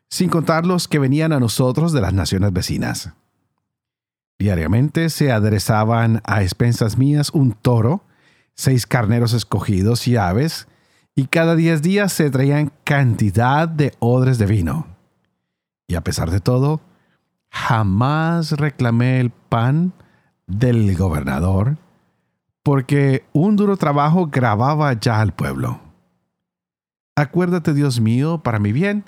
sin 0.08 0.28
contar 0.28 0.66
los 0.66 0.88
que 0.88 0.99
venían 0.99 1.32
a 1.32 1.38
nosotros 1.38 1.92
de 1.92 2.00
las 2.00 2.12
naciones 2.12 2.52
vecinas. 2.52 3.12
Diariamente 4.38 5.08
se 5.08 5.30
aderezaban 5.30 6.20
a 6.25 6.42
expensas 6.42 6.99
mías 6.99 7.30
un 7.30 7.52
toro, 7.52 8.02
seis 8.56 8.86
carneros 8.86 9.32
escogidos 9.32 10.08
y 10.08 10.16
aves, 10.16 10.66
y 11.14 11.26
cada 11.26 11.54
diez 11.54 11.82
días 11.82 12.12
se 12.12 12.30
traían 12.30 12.72
cantidad 12.84 13.68
de 13.68 13.94
odres 14.00 14.38
de 14.38 14.46
vino. 14.46 14.86
Y 15.86 15.94
a 15.94 16.02
pesar 16.02 16.30
de 16.30 16.40
todo, 16.40 16.80
jamás 17.50 18.52
reclamé 18.52 19.20
el 19.20 19.30
pan 19.30 19.92
del 20.46 20.96
gobernador, 20.96 21.78
porque 22.62 23.25
un 23.32 23.56
duro 23.56 23.76
trabajo 23.76 24.26
grababa 24.26 24.92
ya 24.94 25.20
al 25.20 25.32
pueblo. 25.32 25.80
Acuérdate, 27.14 27.72
Dios 27.72 28.00
mío, 28.00 28.42
para 28.42 28.58
mi 28.58 28.72
bien, 28.72 29.04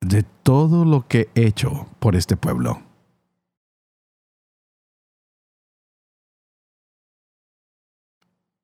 de 0.00 0.22
todo 0.22 0.84
lo 0.84 1.06
que 1.06 1.28
he 1.34 1.46
hecho 1.46 1.86
por 1.98 2.16
este 2.16 2.36
pueblo. 2.36 2.85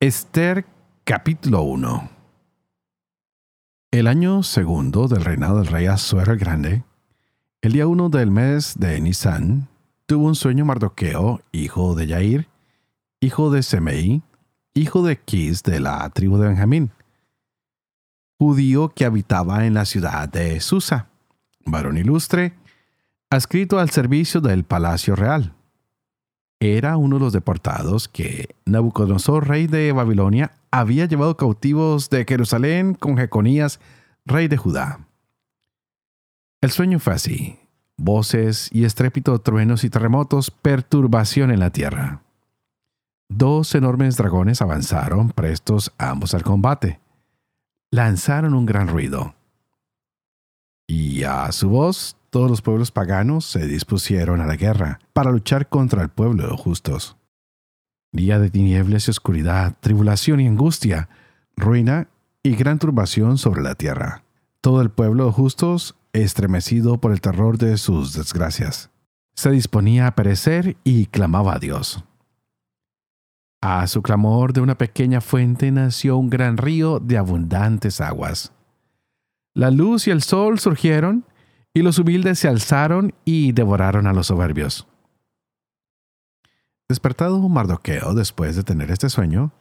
Esther 0.03 0.67
capítulo 1.05 1.63
1 1.63 2.11
El 3.93 4.09
año 4.09 4.43
segundo 4.43 5.07
del 5.07 5.25
reinado 5.25 5.59
del 5.59 5.69
rey 5.69 5.87
Azuero 5.87 6.33
el 6.33 6.41
Grande, 6.41 6.83
el 7.61 7.75
día 7.75 7.87
uno 7.87 8.09
del 8.09 8.33
mes 8.33 8.75
de 8.81 9.01
Nisan, 9.01 9.69
tuvo 10.07 10.27
un 10.27 10.35
sueño 10.35 10.65
Mardoqueo, 10.65 11.41
hijo 11.53 11.95
de 11.95 12.09
Yair, 12.09 12.49
hijo 13.21 13.53
de 13.53 13.63
Semei, 13.63 14.23
hijo 14.75 15.05
de 15.05 15.21
Kis 15.21 15.63
de 15.63 15.79
la 15.79 16.11
tribu 16.11 16.37
de 16.37 16.49
Benjamín, 16.49 16.91
judío 18.41 18.89
que 18.89 19.05
habitaba 19.05 19.67
en 19.67 19.75
la 19.75 19.85
ciudad 19.85 20.29
de 20.29 20.59
Susa, 20.59 21.11
varón 21.65 21.97
ilustre, 21.97 22.55
adscrito 23.31 23.79
al 23.79 23.91
servicio 23.91 24.41
del 24.41 24.65
palacio 24.65 25.15
real. 25.15 25.55
Era 26.65 26.97
uno 26.97 27.17
de 27.17 27.25
los 27.25 27.33
deportados 27.33 28.07
que 28.07 28.55
Nabucodonosor, 28.67 29.49
rey 29.49 29.67
de 29.67 29.91
Babilonia, 29.91 30.53
había 30.71 31.07
llevado 31.07 31.37
cautivos 31.37 32.09
de 32.09 32.25
Jerusalén 32.25 32.95
con 32.95 33.17
Jeconías, 33.17 33.81
rey 34.25 34.47
de 34.47 34.57
Judá. 34.57 35.01
El 36.61 36.71
sueño 36.71 37.01
fue 37.01 37.15
así: 37.15 37.59
voces 37.97 38.69
y 38.71 38.85
estrépito, 38.85 39.41
truenos 39.41 39.83
y 39.83 39.91
terremotos, 39.91 40.53
perturbación 40.53 41.51
en 41.51 41.59
la 41.59 41.71
tierra. 41.71 42.23
Dos 43.29 43.75
enormes 43.75 44.17
dragones 44.17 44.63
avanzaron 44.63 45.31
prestos 45.31 45.93
ambos 45.99 46.33
al 46.33 46.45
combate. 46.45 47.01
Lanzaron 47.91 48.55
un 48.55 48.67
gran 48.67 48.87
ruido. 48.87 49.35
Y 50.87 51.25
a 51.25 51.51
su 51.51 51.71
voz, 51.71 52.17
todos 52.33 52.49
los 52.49 52.63
pueblos 52.63 52.91
paganos 52.91 53.45
se 53.45 53.67
dispusieron 53.67 54.41
a 54.41 54.47
la 54.47 54.57
guerra 54.57 55.01
para 55.13 55.31
luchar 55.31 55.69
contra 55.69 56.03
el 56.03 56.09
pueblo 56.09 56.45
de 56.45 56.49
los 56.49 56.59
justos. 56.59 57.19
Día 58.11 58.39
de 58.39 58.49
tinieblas 58.49 59.07
y 59.07 59.11
oscuridad, 59.11 59.77
tribulación 59.81 60.41
y 60.41 60.47
angustia, 60.47 61.11
ruina 61.57 62.09
y 62.43 62.57
gran 62.57 62.79
turbación 62.79 63.37
sobre 63.37 63.61
la 63.61 63.75
tierra. 63.75 64.25
Todo 64.63 64.81
el 64.81 64.89
pueblo 64.91 65.27
de 65.27 65.33
justos, 65.33 65.95
estremecido 66.15 66.99
por 67.03 67.13
el 67.13 67.21
terror 67.21 67.59
de 67.59 67.77
sus 67.77 68.15
desgracias, 68.15 68.89
se 69.35 69.51
disponía 69.51 70.07
a 70.07 70.15
perecer 70.15 70.79
y 70.85 71.07
clamaba 71.07 71.57
a 71.57 71.59
Dios. 71.59 72.03
A 73.61 73.87
su 73.89 74.01
clamor 74.01 74.55
de 74.55 74.63
una 74.63 74.79
pequeña 74.79 75.21
fuente 75.21 75.71
nació 75.71 76.17
un 76.17 76.31
gran 76.31 76.57
río 76.57 76.99
de 76.99 77.19
abundantes 77.19 78.01
aguas. 78.01 78.55
La 79.53 79.71
luz 79.71 80.07
y 80.07 80.11
el 80.11 80.23
sol 80.23 80.59
surgieron, 80.59 81.27
y 81.75 81.83
los 81.83 81.99
humildes 81.99 82.39
se 82.39 82.49
alzaron 82.49 83.15
y 83.25 83.53
devoraron 83.53 84.07
a 84.07 84.13
los 84.13 84.27
soberbios. 84.29 84.87
Despertado 86.89 87.41
Mardoqueo 87.49 88.15
después 88.15 88.57
de 88.57 88.65
tener 88.65 88.91
este 88.91 89.09
sueño, 89.09 89.53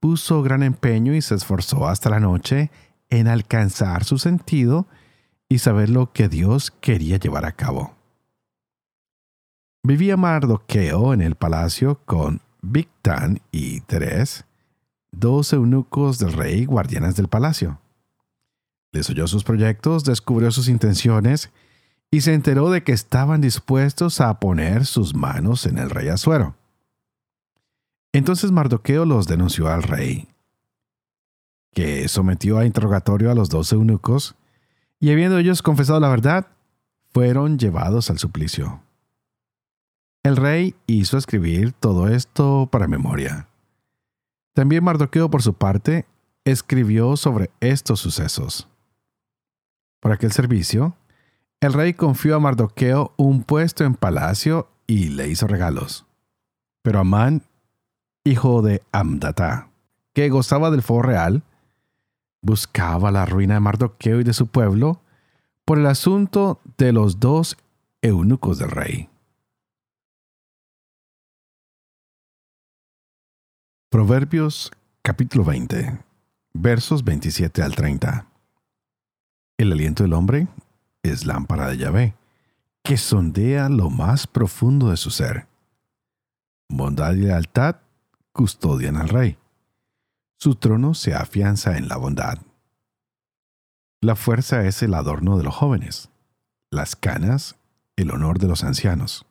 puso 0.00 0.42
gran 0.42 0.62
empeño 0.62 1.14
y 1.14 1.22
se 1.22 1.34
esforzó 1.34 1.86
hasta 1.86 2.10
la 2.10 2.20
noche 2.20 2.70
en 3.10 3.28
alcanzar 3.28 4.04
su 4.04 4.18
sentido 4.18 4.86
y 5.48 5.58
saber 5.58 5.90
lo 5.90 6.12
que 6.12 6.28
Dios 6.28 6.72
quería 6.80 7.18
llevar 7.18 7.44
a 7.44 7.52
cabo. 7.52 7.94
Vivía 9.82 10.16
Mardoqueo 10.16 11.12
en 11.12 11.20
el 11.20 11.34
palacio 11.34 12.00
con 12.06 12.40
Bigtan 12.62 13.40
y 13.52 13.82
Teres, 13.82 14.46
dos 15.12 15.52
eunucos 15.52 16.18
del 16.18 16.32
rey 16.32 16.64
guardianes 16.64 17.16
del 17.16 17.28
palacio. 17.28 17.78
Les 18.94 19.10
oyó 19.10 19.26
sus 19.26 19.42
proyectos, 19.42 20.04
descubrió 20.04 20.52
sus 20.52 20.68
intenciones 20.68 21.50
y 22.12 22.20
se 22.20 22.32
enteró 22.32 22.70
de 22.70 22.84
que 22.84 22.92
estaban 22.92 23.40
dispuestos 23.40 24.20
a 24.20 24.38
poner 24.38 24.86
sus 24.86 25.16
manos 25.16 25.66
en 25.66 25.78
el 25.78 25.90
rey 25.90 26.06
Azuero. 26.06 26.54
Entonces 28.12 28.52
Mardoqueo 28.52 29.04
los 29.04 29.26
denunció 29.26 29.66
al 29.66 29.82
rey, 29.82 30.28
que 31.72 32.06
sometió 32.06 32.58
a 32.58 32.66
interrogatorio 32.66 33.32
a 33.32 33.34
los 33.34 33.48
dos 33.48 33.72
eunucos, 33.72 34.36
y 35.00 35.10
habiendo 35.10 35.38
ellos 35.38 35.60
confesado 35.60 35.98
la 35.98 36.08
verdad, 36.08 36.46
fueron 37.12 37.58
llevados 37.58 38.10
al 38.10 38.20
suplicio. 38.20 38.80
El 40.22 40.36
rey 40.36 40.76
hizo 40.86 41.18
escribir 41.18 41.72
todo 41.72 42.06
esto 42.06 42.68
para 42.70 42.86
memoria. 42.86 43.48
También 44.52 44.84
Mardoqueo, 44.84 45.28
por 45.30 45.42
su 45.42 45.54
parte, 45.54 46.06
escribió 46.44 47.16
sobre 47.16 47.50
estos 47.58 47.98
sucesos. 47.98 48.68
Por 50.04 50.12
aquel 50.12 50.32
servicio, 50.32 50.98
el 51.60 51.72
rey 51.72 51.94
confió 51.94 52.36
a 52.36 52.38
Mardoqueo 52.38 53.14
un 53.16 53.42
puesto 53.42 53.84
en 53.84 53.94
palacio 53.94 54.68
y 54.86 55.08
le 55.08 55.28
hizo 55.28 55.46
regalos. 55.46 56.04
Pero 56.82 56.98
Amán, 56.98 57.42
hijo 58.22 58.60
de 58.60 58.82
Amdata, 58.92 59.70
que 60.12 60.28
gozaba 60.28 60.70
del 60.70 60.82
fuego 60.82 61.04
real, 61.04 61.42
buscaba 62.42 63.10
la 63.10 63.24
ruina 63.24 63.54
de 63.54 63.60
Mardoqueo 63.60 64.20
y 64.20 64.24
de 64.24 64.34
su 64.34 64.46
pueblo 64.48 65.00
por 65.64 65.78
el 65.78 65.86
asunto 65.86 66.60
de 66.76 66.92
los 66.92 67.18
dos 67.18 67.56
eunucos 68.02 68.58
del 68.58 68.72
rey. 68.72 69.08
Proverbios 73.88 74.70
capítulo 75.00 75.44
20, 75.44 75.98
versos 76.52 77.04
27 77.04 77.62
al 77.62 77.74
30. 77.74 78.33
El 79.58 79.72
aliento 79.72 80.02
del 80.02 80.12
hombre 80.12 80.48
es 81.02 81.26
lámpara 81.26 81.68
de 81.68 81.78
Yahvé, 81.78 82.14
que 82.82 82.96
sondea 82.96 83.68
lo 83.68 83.90
más 83.90 84.26
profundo 84.26 84.90
de 84.90 84.96
su 84.96 85.10
ser. 85.10 85.46
Bondad 86.68 87.14
y 87.14 87.22
lealtad 87.22 87.76
custodian 88.32 88.96
al 88.96 89.08
rey. 89.08 89.38
Su 90.38 90.56
trono 90.56 90.94
se 90.94 91.14
afianza 91.14 91.78
en 91.78 91.88
la 91.88 91.96
bondad. 91.96 92.38
La 94.00 94.16
fuerza 94.16 94.66
es 94.66 94.82
el 94.82 94.94
adorno 94.94 95.38
de 95.38 95.44
los 95.44 95.54
jóvenes, 95.54 96.10
las 96.70 96.96
canas 96.96 97.56
el 97.96 98.10
honor 98.10 98.38
de 98.38 98.48
los 98.48 98.64
ancianos. 98.64 99.24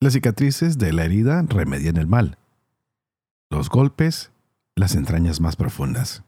Las 0.00 0.12
cicatrices 0.12 0.78
de 0.78 0.92
la 0.92 1.04
herida 1.04 1.42
remedian 1.48 1.96
el 1.96 2.06
mal 2.06 2.38
los 3.54 3.70
golpes, 3.70 4.32
las 4.74 4.96
entrañas 4.96 5.40
más 5.40 5.54
profundas. 5.54 6.24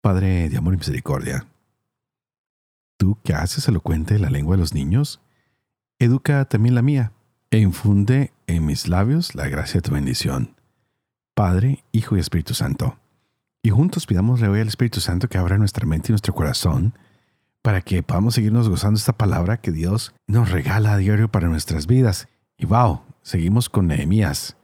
Padre 0.00 0.48
de 0.48 0.56
amor 0.56 0.74
y 0.74 0.78
misericordia, 0.78 1.46
tú 2.96 3.18
que 3.22 3.34
haces 3.34 3.68
elocuente 3.68 4.18
la 4.18 4.30
lengua 4.30 4.56
de 4.56 4.60
los 4.60 4.74
niños, 4.74 5.20
educa 5.98 6.44
también 6.46 6.74
la 6.74 6.82
mía 6.82 7.12
e 7.50 7.58
infunde 7.58 8.32
en 8.46 8.64
mis 8.64 8.88
labios 8.88 9.34
la 9.34 9.48
gracia 9.48 9.78
de 9.78 9.88
tu 9.88 9.92
bendición. 9.92 10.54
Padre, 11.34 11.84
Hijo 11.92 12.16
y 12.16 12.20
Espíritu 12.20 12.54
Santo. 12.54 12.98
Y 13.62 13.70
juntos 13.70 14.06
pidámosle 14.06 14.48
hoy 14.48 14.60
al 14.60 14.68
Espíritu 14.68 15.00
Santo 15.00 15.28
que 15.28 15.38
abra 15.38 15.58
nuestra 15.58 15.86
mente 15.86 16.08
y 16.08 16.12
nuestro 16.12 16.34
corazón 16.34 16.94
para 17.62 17.82
que 17.82 18.02
podamos 18.02 18.34
seguirnos 18.34 18.68
gozando 18.68 18.98
esta 18.98 19.12
palabra 19.12 19.58
que 19.58 19.70
Dios 19.70 20.14
nos 20.26 20.50
regala 20.50 20.94
a 20.94 20.96
diario 20.96 21.30
para 21.30 21.48
nuestras 21.48 21.86
vidas. 21.86 22.28
Y 22.56 22.66
wow, 22.66 23.02
seguimos 23.22 23.68
con 23.68 23.86
Nehemías. 23.88 24.56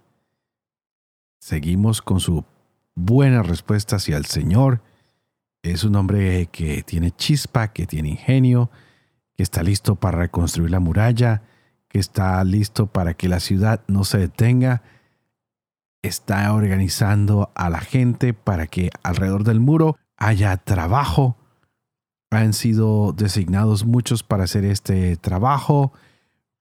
Seguimos 1.39 2.01
con 2.01 2.21
su 2.21 2.45
buena 2.95 3.43
respuesta 3.43 3.97
hacia 3.97 4.17
el 4.17 4.25
Señor. 4.25 4.81
Es 5.73 5.83
un 5.83 5.97
hombre 5.97 6.47
que 6.47 6.85
tiene 6.85 7.11
chispa, 7.11 7.73
que 7.73 7.87
tiene 7.87 8.11
ingenio, 8.11 8.71
que 9.35 9.43
está 9.43 9.65
listo 9.65 9.97
para 9.97 10.19
reconstruir 10.19 10.71
la 10.71 10.79
muralla, 10.79 11.43
que 11.89 11.99
está 11.99 12.43
listo 12.45 12.87
para 12.87 13.15
que 13.15 13.29
la 13.29 13.41
ciudad 13.41 13.83
no 13.89 14.05
se 14.05 14.19
detenga. 14.19 14.83
Está 16.03 16.53
organizando 16.53 17.51
a 17.57 17.69
la 17.69 17.81
gente 17.81 18.33
para 18.33 18.69
que 18.69 18.91
alrededor 19.03 19.43
del 19.43 19.59
muro 19.59 19.97
haya 20.17 20.57
trabajo 20.57 21.37
han 22.31 22.53
sido 22.53 23.13
designados 23.13 23.85
muchos 23.85 24.23
para 24.23 24.45
hacer 24.45 24.65
este 24.65 25.17
trabajo, 25.17 25.93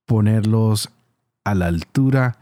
ponerlos 0.04 0.90
a 1.44 1.54
la 1.54 1.66
altura 1.66 2.38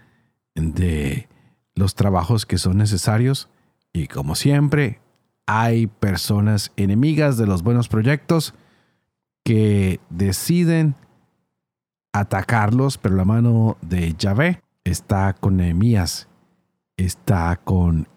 de 0.55 1.29
los 1.75 1.95
trabajos 1.95 2.47
que 2.47 2.57
son 2.57 2.79
necesarios 2.79 3.51
y 3.93 4.07
como 4.07 4.35
siempre 4.35 5.04
hay 5.47 5.87
personas 5.87 6.73
enemigas 6.77 7.37
de 7.37 7.47
los 7.47 7.63
buenos 7.63 7.89
proyectos 7.89 8.55
que 9.45 10.01
deciden 10.11 10.95
atacarlos, 12.13 12.97
pero 12.97 13.17
la 13.17 13.25
mano 13.25 13.77
de 13.83 14.15
Yahvé 14.15 14.63
está 14.85 15.35
con 15.35 15.57
Nehemías, 15.57 16.29
está 16.97 17.57
con 17.57 18.09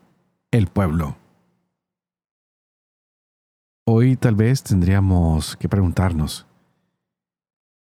el 0.51 0.67
pueblo. 0.67 1.17
Hoy 3.85 4.15
tal 4.17 4.35
vez 4.35 4.63
tendríamos 4.63 5.55
que 5.57 5.69
preguntarnos, 5.69 6.45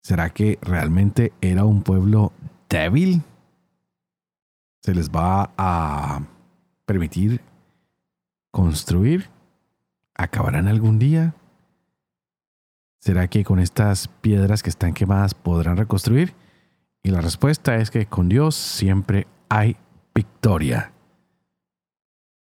¿será 0.02 0.30
que 0.30 0.58
realmente 0.62 1.32
era 1.40 1.64
un 1.64 1.82
pueblo 1.82 2.32
débil? 2.68 3.22
¿Se 4.82 4.94
les 4.94 5.10
va 5.10 5.52
a 5.56 6.20
permitir 6.84 7.42
construir? 8.56 9.28
¿Acabarán 10.14 10.66
algún 10.66 10.98
día? 10.98 11.34
¿Será 13.00 13.28
que 13.28 13.44
con 13.44 13.58
estas 13.58 14.08
piedras 14.08 14.62
que 14.62 14.70
están 14.70 14.94
quemadas 14.94 15.34
podrán 15.34 15.76
reconstruir? 15.76 16.32
Y 17.02 17.10
la 17.10 17.20
respuesta 17.20 17.76
es 17.76 17.90
que 17.90 18.06
con 18.06 18.30
Dios 18.30 18.54
siempre 18.54 19.26
hay 19.50 19.76
victoria. 20.14 20.92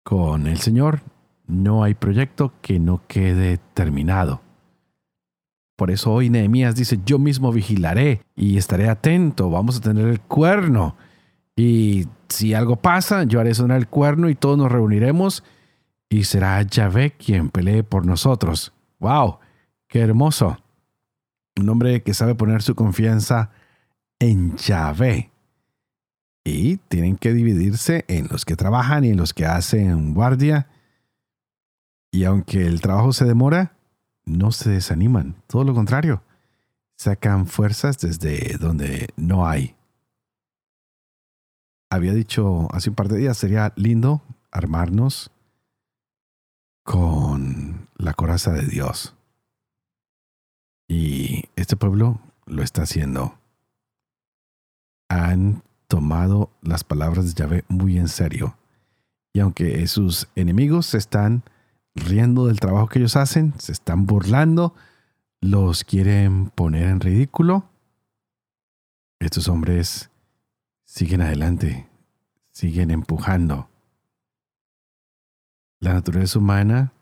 Con 0.03 0.45
el 0.45 0.59
Señor 0.59 1.01
no 1.47 1.83
hay 1.83 1.95
proyecto 1.95 2.53
que 2.61 2.79
no 2.79 3.01
quede 3.07 3.57
terminado. 3.73 4.41
Por 5.75 5.89
eso 5.89 6.13
hoy 6.13 6.29
Nehemías 6.29 6.75
dice, 6.75 6.99
yo 7.03 7.17
mismo 7.17 7.51
vigilaré 7.51 8.21
y 8.35 8.57
estaré 8.57 8.89
atento, 8.89 9.49
vamos 9.49 9.77
a 9.77 9.81
tener 9.81 10.07
el 10.07 10.21
cuerno. 10.21 10.97
Y 11.55 12.05
si 12.29 12.53
algo 12.53 12.75
pasa, 12.75 13.23
yo 13.23 13.39
haré 13.39 13.55
sonar 13.55 13.77
el 13.77 13.87
cuerno 13.87 14.29
y 14.29 14.35
todos 14.35 14.55
nos 14.55 14.71
reuniremos 14.71 15.43
y 16.09 16.23
será 16.23 16.61
Yahvé 16.61 17.11
quien 17.11 17.49
pelee 17.49 17.83
por 17.83 18.05
nosotros. 18.05 18.73
¡Wow! 18.99 19.39
¡Qué 19.87 20.01
hermoso! 20.01 20.57
Un 21.57 21.69
hombre 21.69 22.03
que 22.03 22.13
sabe 22.13 22.35
poner 22.35 22.61
su 22.61 22.75
confianza 22.75 23.51
en 24.19 24.55
Yahvé. 24.57 25.31
Y 26.43 26.77
tienen 26.77 27.15
que 27.15 27.33
dividirse 27.33 28.05
en 28.07 28.27
los 28.29 28.45
que 28.45 28.55
trabajan 28.55 29.03
y 29.03 29.09
en 29.09 29.17
los 29.17 29.33
que 29.33 29.45
hacen 29.45 30.13
guardia 30.13 30.67
y 32.15 32.23
aunque 32.23 32.65
el 32.65 32.79
trabajo 32.79 33.11
se 33.11 33.25
demora, 33.25 33.75
no 34.23 34.53
se 34.53 34.69
desaniman, 34.69 35.35
todo 35.47 35.65
lo 35.65 35.73
contrario, 35.73 36.23
sacan 36.95 37.45
fuerzas 37.45 37.99
desde 37.99 38.57
donde 38.57 39.09
no 39.17 39.45
hay. 39.45 39.75
Había 41.89 42.13
dicho 42.13 42.69
hace 42.71 42.89
un 42.89 42.95
par 42.95 43.09
de 43.09 43.17
días, 43.17 43.37
sería 43.37 43.73
lindo 43.75 44.21
armarnos 44.49 45.29
con 46.85 47.89
la 47.97 48.13
coraza 48.13 48.53
de 48.53 48.65
Dios. 48.67 49.15
Y 50.87 51.45
este 51.55 51.75
pueblo 51.75 52.21
lo 52.45 52.61
está 52.61 52.83
haciendo. 52.83 53.37
Han 55.09 55.63
tomado 55.87 56.51
las 56.61 56.83
palabras 56.83 57.25
de 57.25 57.33
Yahvé 57.33 57.65
muy 57.67 57.97
en 57.97 58.07
serio. 58.07 58.55
Y 59.33 59.39
aunque 59.39 59.85
sus 59.87 60.27
enemigos 60.35 60.93
están 60.93 61.43
riendo 61.95 62.45
del 62.45 62.59
trabajo 62.59 62.87
que 62.87 62.99
ellos 62.99 63.15
hacen, 63.15 63.53
se 63.57 63.71
están 63.71 64.05
burlando, 64.05 64.75
los 65.41 65.83
quieren 65.83 66.51
poner 66.51 66.83
en 66.83 66.99
ridículo. 66.99 67.67
Estos 69.19 69.47
hombres 69.47 70.11
siguen 70.83 71.21
adelante, 71.21 71.89
siguen 72.51 72.91
empujando. 72.91 73.69
La 75.79 75.93
naturaleza 75.93 76.39
humana 76.39 76.93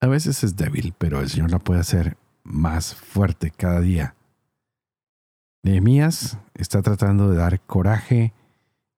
a 0.00 0.06
veces 0.06 0.42
es 0.44 0.56
débil, 0.56 0.94
pero 0.98 1.20
el 1.20 1.28
Señor 1.28 1.50
la 1.50 1.58
puede 1.58 1.80
hacer 1.80 2.16
más 2.42 2.94
fuerte 2.94 3.50
cada 3.50 3.80
día. 3.80 4.14
Nehemías 5.62 6.38
está 6.54 6.82
tratando 6.82 7.30
de 7.30 7.36
dar 7.36 7.60
coraje, 7.60 8.32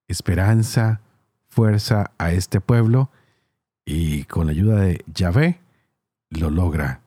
esperanza, 0.09 1.03
fuerza 1.49 2.13
a 2.19 2.33
este 2.33 2.61
pueblo 2.61 3.11
y 3.85 4.25
con 4.25 4.47
la 4.47 4.53
ayuda 4.53 4.81
de 4.81 5.05
Yahvé 5.13 5.61
lo 6.31 6.51
logra. 6.51 7.03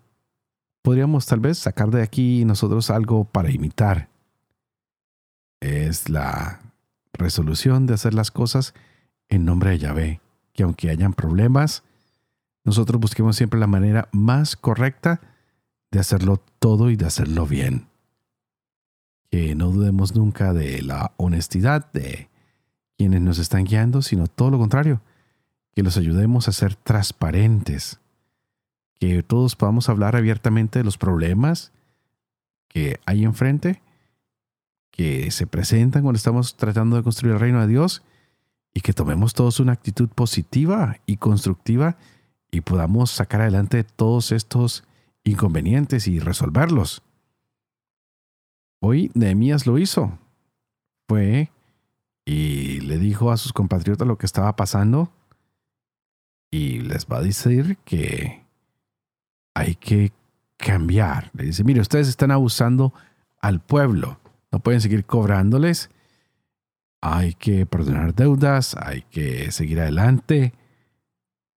Podríamos 0.83 1.25
tal 1.25 1.39
vez 1.39 1.57
sacar 1.57 1.89
de 1.89 2.03
aquí 2.03 2.45
nosotros 2.45 2.91
algo 2.91 3.25
para 3.25 3.51
imitar. 3.51 4.10
Es 5.60 6.07
la 6.07 6.62
resolución 7.13 7.88
de 7.88 7.95
hacer 7.95 8.13
las 8.13 8.31
cosas 8.31 8.73
en 9.27 9.43
nombre 9.43 9.71
de 9.71 9.79
Yahvé, 9.79 10.21
que 10.53 10.63
aunque 10.63 10.89
hayan 10.89 11.13
problemas, 11.13 11.83
nosotros 12.67 12.99
busquemos 12.99 13.38
siempre 13.38 13.62
la 13.62 13.65
manera 13.65 14.10
más 14.12 14.58
correcta 14.58 15.21
de 15.89 15.99
hacerlo 15.99 16.43
todo 16.60 16.89
y 16.89 16.97
de 16.97 17.06
hacerlo 17.06 17.47
bien. 17.47 17.88
Que 19.32 19.56
no 19.56 19.71
dudemos 19.71 20.15
nunca 20.15 20.51
de 20.51 20.82
la 20.82 21.13
honestidad 21.15 21.89
de 21.93 22.27
quienes 22.97 23.21
nos 23.21 23.39
están 23.39 23.63
guiando, 23.63 24.01
sino 24.01 24.27
todo 24.27 24.51
lo 24.51 24.60
contrario, 24.60 24.99
que 25.75 25.82
los 25.82 25.95
ayudemos 25.95 26.49
a 26.49 26.51
ser 26.51 26.75
transparentes, 26.75 28.01
que 28.99 29.23
todos 29.23 29.56
podamos 29.56 29.88
hablar 29.88 30.17
abiertamente 30.17 30.80
de 30.80 30.84
los 30.84 30.97
problemas 30.97 31.71
que 32.67 32.99
hay 33.06 33.23
enfrente, 33.23 33.82
que 34.91 35.32
se 35.32 35.47
presentan 35.47 36.03
cuando 36.03 36.17
estamos 36.17 36.58
tratando 36.58 36.97
de 36.97 37.03
construir 37.03 37.36
el 37.36 37.39
reino 37.39 37.62
de 37.62 37.67
Dios 37.67 38.03
y 38.73 38.82
que 38.82 38.91
tomemos 38.91 39.34
todos 39.34 39.62
una 39.62 39.71
actitud 39.71 40.10
positiva 40.10 40.97
y 41.06 41.15
constructiva 41.15 41.95
y 42.51 42.62
podamos 42.62 43.12
sacar 43.12 43.41
adelante 43.41 43.83
todos 43.83 44.31
estos 44.31 44.83
inconvenientes 45.23 46.07
y 46.07 46.19
resolverlos. 46.19 47.03
Hoy 48.79 49.12
Nehemías 49.13 49.65
lo 49.65 49.77
hizo. 49.77 50.17
Fue 51.07 51.51
y 52.25 52.81
le 52.81 52.97
dijo 52.97 53.31
a 53.31 53.38
sus 53.38 53.53
compatriotas 53.53 54.07
lo 54.07 54.17
que 54.17 54.25
estaba 54.25 54.55
pasando 54.55 55.12
y 56.51 56.79
les 56.79 57.05
va 57.05 57.17
a 57.17 57.21
decir 57.21 57.77
que 57.86 58.43
hay 59.53 59.75
que 59.75 60.12
cambiar. 60.57 61.31
Le 61.33 61.45
dice, 61.45 61.63
mire, 61.63 61.81
ustedes 61.81 62.07
están 62.07 62.31
abusando 62.31 62.93
al 63.39 63.60
pueblo, 63.62 64.19
no 64.51 64.60
pueden 64.60 64.81
seguir 64.81 65.05
cobrándoles, 65.05 65.89
hay 67.01 67.33
que 67.33 67.65
perdonar 67.65 68.13
deudas, 68.13 68.75
hay 68.75 69.03
que 69.03 69.51
seguir 69.51 69.79
adelante, 69.79 70.53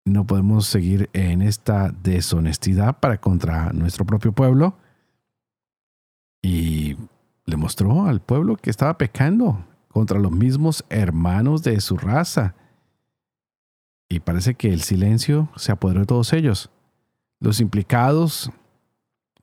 no 0.09 0.25
podemos 0.25 0.67
seguir 0.67 1.09
en 1.13 1.41
esta 1.41 1.93
deshonestidad 2.03 2.99
para 2.99 3.19
contra 3.19 3.71
nuestro 3.73 4.05
propio 4.05 4.31
pueblo. 4.31 4.75
Y 6.41 6.97
le 7.45 7.57
mostró 7.57 8.05
al 8.05 8.21
pueblo 8.21 8.55
que 8.55 8.69
estaba 8.69 8.97
pecando 8.97 9.65
contra 9.89 10.19
los 10.19 10.31
mismos 10.31 10.85
hermanos 10.89 11.63
de 11.63 11.79
su 11.81 11.97
raza 11.97 12.55
y 14.09 14.19
parece 14.19 14.55
que 14.55 14.73
el 14.73 14.81
silencio 14.81 15.49
se 15.55 15.71
apoderó 15.71 16.01
de 16.01 16.07
todos 16.07 16.33
ellos. 16.33 16.71
Los 17.39 17.59
implicados 17.59 18.51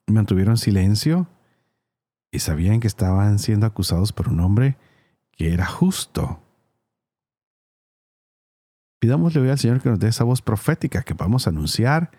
mantuvieron 0.06 0.56
silencio 0.56 1.28
y 2.32 2.40
sabían 2.40 2.80
que 2.80 2.88
estaban 2.88 3.38
siendo 3.38 3.66
acusados 3.66 4.12
por 4.12 4.28
un 4.28 4.40
hombre 4.40 4.76
que 5.30 5.54
era 5.54 5.66
justo. 5.66 6.40
Pidámosle 8.98 9.40
hoy 9.40 9.50
al 9.50 9.58
Señor 9.58 9.80
que 9.80 9.88
nos 9.88 9.98
dé 9.98 10.08
esa 10.08 10.24
voz 10.24 10.42
profética, 10.42 11.02
que 11.02 11.14
podamos 11.14 11.46
anunciar 11.46 12.10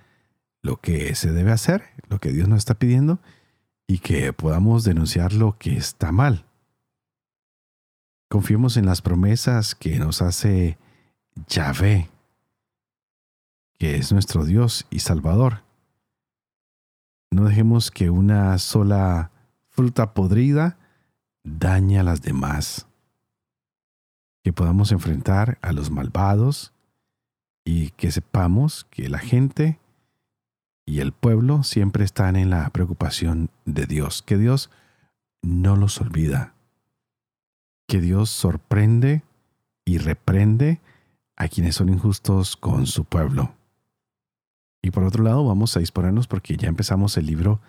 lo 0.61 0.77
que 0.77 1.15
se 1.15 1.31
debe 1.31 1.51
hacer, 1.51 1.83
lo 2.09 2.19
que 2.19 2.31
Dios 2.31 2.47
nos 2.47 2.59
está 2.59 2.75
pidiendo, 2.75 3.19
y 3.87 3.99
que 3.99 4.33
podamos 4.33 4.83
denunciar 4.83 5.33
lo 5.33 5.57
que 5.57 5.77
está 5.77 6.11
mal. 6.11 6.45
Confiemos 8.29 8.77
en 8.77 8.85
las 8.85 9.01
promesas 9.01 9.75
que 9.75 9.97
nos 9.99 10.21
hace 10.21 10.77
Yahvé 11.47 12.09
que 13.77 13.95
es 13.95 14.11
nuestro 14.11 14.45
Dios 14.45 14.85
y 14.89 14.99
Salvador. 14.99 15.63
No 17.31 17.45
dejemos 17.45 17.91
que 17.91 18.09
una 18.09 18.57
sola 18.57 19.31
fruta 19.69 20.13
podrida 20.13 20.77
dañe 21.43 21.99
a 21.99 22.03
las 22.03 22.21
demás. 22.21 22.86
Que 24.47 24.53
podamos 24.53 24.93
enfrentar 24.93 25.57
a 25.61 25.73
los 25.73 25.91
malvados 25.91 26.71
y 27.65 27.89
que 27.89 28.13
sepamos 28.13 28.87
que 28.89 29.09
la 29.09 29.19
gente 29.19 29.77
y 30.85 31.01
el 31.01 31.11
pueblo 31.11 31.63
siempre 31.63 32.05
están 32.05 32.37
en 32.37 32.49
la 32.49 32.69
preocupación 32.69 33.49
de 33.65 33.87
Dios, 33.87 34.21
que 34.21 34.37
Dios 34.37 34.69
no 35.41 35.75
los 35.75 35.99
olvida, 35.99 36.53
que 37.89 37.99
Dios 37.99 38.29
sorprende 38.29 39.21
y 39.83 39.97
reprende 39.97 40.79
a 41.35 41.49
quienes 41.49 41.75
son 41.75 41.89
injustos 41.89 42.55
con 42.55 42.87
su 42.87 43.03
pueblo. 43.03 43.53
Y 44.81 44.91
por 44.91 45.03
otro 45.03 45.25
lado, 45.25 45.45
vamos 45.45 45.75
a 45.75 45.81
disponernos 45.81 46.25
porque 46.25 46.55
ya 46.55 46.69
empezamos 46.69 47.17
el 47.17 47.25
libro 47.25 47.59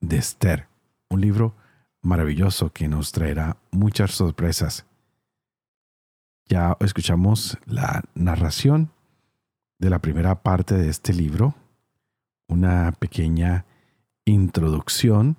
de 0.00 0.18
Esther, 0.18 0.68
un 1.10 1.20
libro 1.20 1.56
maravilloso 2.00 2.72
que 2.72 2.86
nos 2.86 3.10
traerá 3.10 3.56
muchas 3.72 4.12
sorpresas. 4.12 4.86
Ya 6.48 6.76
escuchamos 6.80 7.58
la 7.66 8.02
narración 8.14 8.90
de 9.78 9.90
la 9.90 9.98
primera 9.98 10.42
parte 10.42 10.74
de 10.76 10.88
este 10.88 11.12
libro, 11.12 11.54
una 12.48 12.92
pequeña 12.98 13.66
introducción 14.24 15.36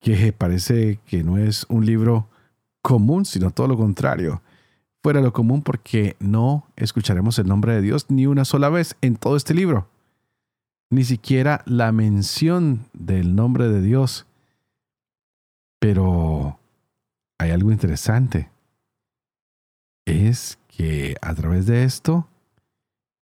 que 0.00 0.32
parece 0.32 1.00
que 1.06 1.24
no 1.24 1.38
es 1.38 1.66
un 1.68 1.86
libro 1.86 2.28
común, 2.82 3.24
sino 3.24 3.50
todo 3.50 3.66
lo 3.66 3.76
contrario. 3.76 4.42
Fuera 5.02 5.20
lo 5.20 5.32
común 5.32 5.62
porque 5.62 6.16
no 6.20 6.68
escucharemos 6.76 7.40
el 7.40 7.48
nombre 7.48 7.74
de 7.74 7.82
Dios 7.82 8.06
ni 8.08 8.26
una 8.26 8.44
sola 8.44 8.68
vez 8.68 8.96
en 9.00 9.16
todo 9.16 9.36
este 9.36 9.54
libro. 9.54 9.88
Ni 10.88 11.02
siquiera 11.02 11.62
la 11.66 11.90
mención 11.90 12.86
del 12.92 13.34
nombre 13.34 13.68
de 13.68 13.82
Dios. 13.82 14.26
Pero 15.80 16.60
hay 17.38 17.50
algo 17.50 17.72
interesante. 17.72 18.51
Es 20.12 20.58
que 20.68 21.16
a 21.22 21.34
través 21.34 21.64
de 21.64 21.84
esto 21.84 22.28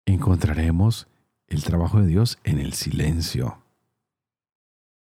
encontraremos 0.08 1.08
el 1.45 1.63
trabajo 1.63 2.02
de 2.02 2.08
Dios 2.08 2.39
en 2.43 2.58
el 2.58 2.73
silencio, 2.73 3.62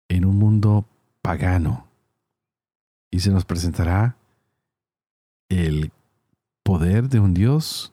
en 0.07 0.23
un 0.23 0.37
mundo 0.37 0.85
pagano, 1.21 1.85
y 3.11 3.19
se 3.19 3.29
nos 3.29 3.43
presentará 3.43 4.15
el 5.49 5.91
poder 6.63 7.09
de 7.09 7.19
un 7.19 7.33
Dios 7.33 7.91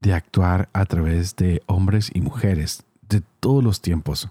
de 0.00 0.14
actuar 0.14 0.70
a 0.72 0.86
través 0.86 1.36
de 1.36 1.62
hombres 1.66 2.10
y 2.14 2.22
mujeres 2.22 2.84
de 3.02 3.20
todos 3.38 3.62
los 3.62 3.82
tiempos. 3.82 4.30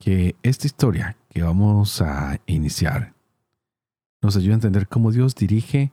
Que 0.00 0.34
esta 0.42 0.66
historia 0.66 1.16
que 1.28 1.44
vamos 1.44 2.02
a 2.02 2.40
iniciar 2.46 3.14
nos 4.20 4.36
ayude 4.36 4.50
a 4.50 4.54
entender 4.54 4.88
cómo 4.88 5.12
Dios 5.12 5.36
dirige 5.36 5.92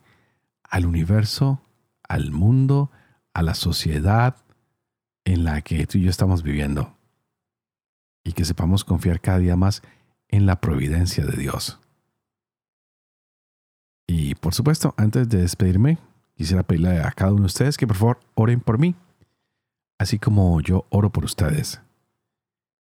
al 0.68 0.86
universo, 0.86 1.60
al 2.08 2.30
mundo, 2.30 2.90
a 3.34 3.42
la 3.42 3.54
sociedad 3.54 4.36
en 5.24 5.44
la 5.44 5.60
que 5.62 5.86
tú 5.86 5.98
y 5.98 6.02
yo 6.02 6.10
estamos 6.10 6.42
viviendo. 6.42 6.96
Y 8.24 8.32
que 8.32 8.44
sepamos 8.44 8.84
confiar 8.84 9.20
cada 9.20 9.38
día 9.38 9.56
más 9.56 9.82
en 10.28 10.46
la 10.46 10.60
providencia 10.60 11.24
de 11.24 11.36
Dios. 11.36 11.78
Y 14.06 14.34
por 14.34 14.54
supuesto, 14.54 14.94
antes 14.96 15.28
de 15.28 15.42
despedirme, 15.42 15.98
quisiera 16.34 16.62
pedirle 16.62 17.00
a 17.00 17.10
cada 17.12 17.32
uno 17.32 17.42
de 17.42 17.46
ustedes 17.46 17.76
que 17.76 17.86
por 17.86 17.96
favor 17.96 18.20
oren 18.34 18.60
por 18.60 18.78
mí, 18.78 18.94
así 19.98 20.18
como 20.18 20.60
yo 20.60 20.86
oro 20.90 21.10
por 21.10 21.24
ustedes, 21.24 21.80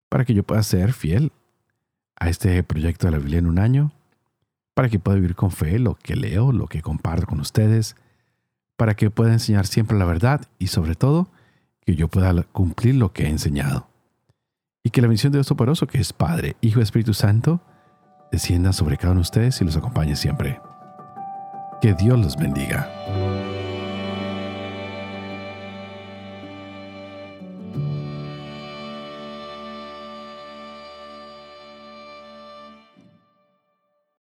para 0.09 0.23
que 0.23 0.33
yo 0.33 0.43
pueda 0.43 0.63
ser 0.63 0.93
fiel 0.93 1.31
a 2.15 2.29
este 2.29 2.63
proyecto 2.63 3.07
de 3.07 3.11
la 3.11 3.17
Biblia 3.17 3.39
en 3.39 3.47
un 3.47 3.59
año, 3.59 3.91
para 4.77 4.89
que 4.89 4.99
pueda 4.99 5.15
vivir 5.15 5.33
con 5.33 5.49
fe 5.49 5.79
lo 5.79 5.95
que 5.95 6.15
leo, 6.15 6.51
lo 6.51 6.67
que 6.67 6.83
comparto 6.83 7.25
con 7.25 7.39
ustedes, 7.39 7.95
para 8.75 8.93
que 8.93 9.09
pueda 9.09 9.33
enseñar 9.33 9.65
siempre 9.65 9.97
la 9.97 10.05
verdad 10.05 10.41
y 10.59 10.67
sobre 10.67 10.93
todo 10.93 11.31
que 11.83 11.95
yo 11.95 12.09
pueda 12.09 12.43
cumplir 12.43 12.93
lo 12.93 13.11
que 13.11 13.23
he 13.23 13.27
enseñado. 13.27 13.87
Y 14.83 14.91
que 14.91 15.01
la 15.01 15.07
bendición 15.07 15.31
de 15.31 15.39
Dios 15.39 15.47
Toporoso, 15.47 15.87
que 15.87 15.97
es 15.97 16.13
Padre, 16.13 16.57
Hijo 16.61 16.79
y 16.79 16.83
Espíritu 16.83 17.15
Santo, 17.15 17.59
descienda 18.31 18.71
sobre 18.71 18.97
cada 18.97 19.13
uno 19.13 19.21
de 19.21 19.23
ustedes 19.23 19.59
y 19.61 19.65
los 19.65 19.75
acompañe 19.75 20.15
siempre. 20.15 20.61
Que 21.81 21.95
Dios 21.95 22.19
los 22.19 22.37
bendiga. 22.37 22.87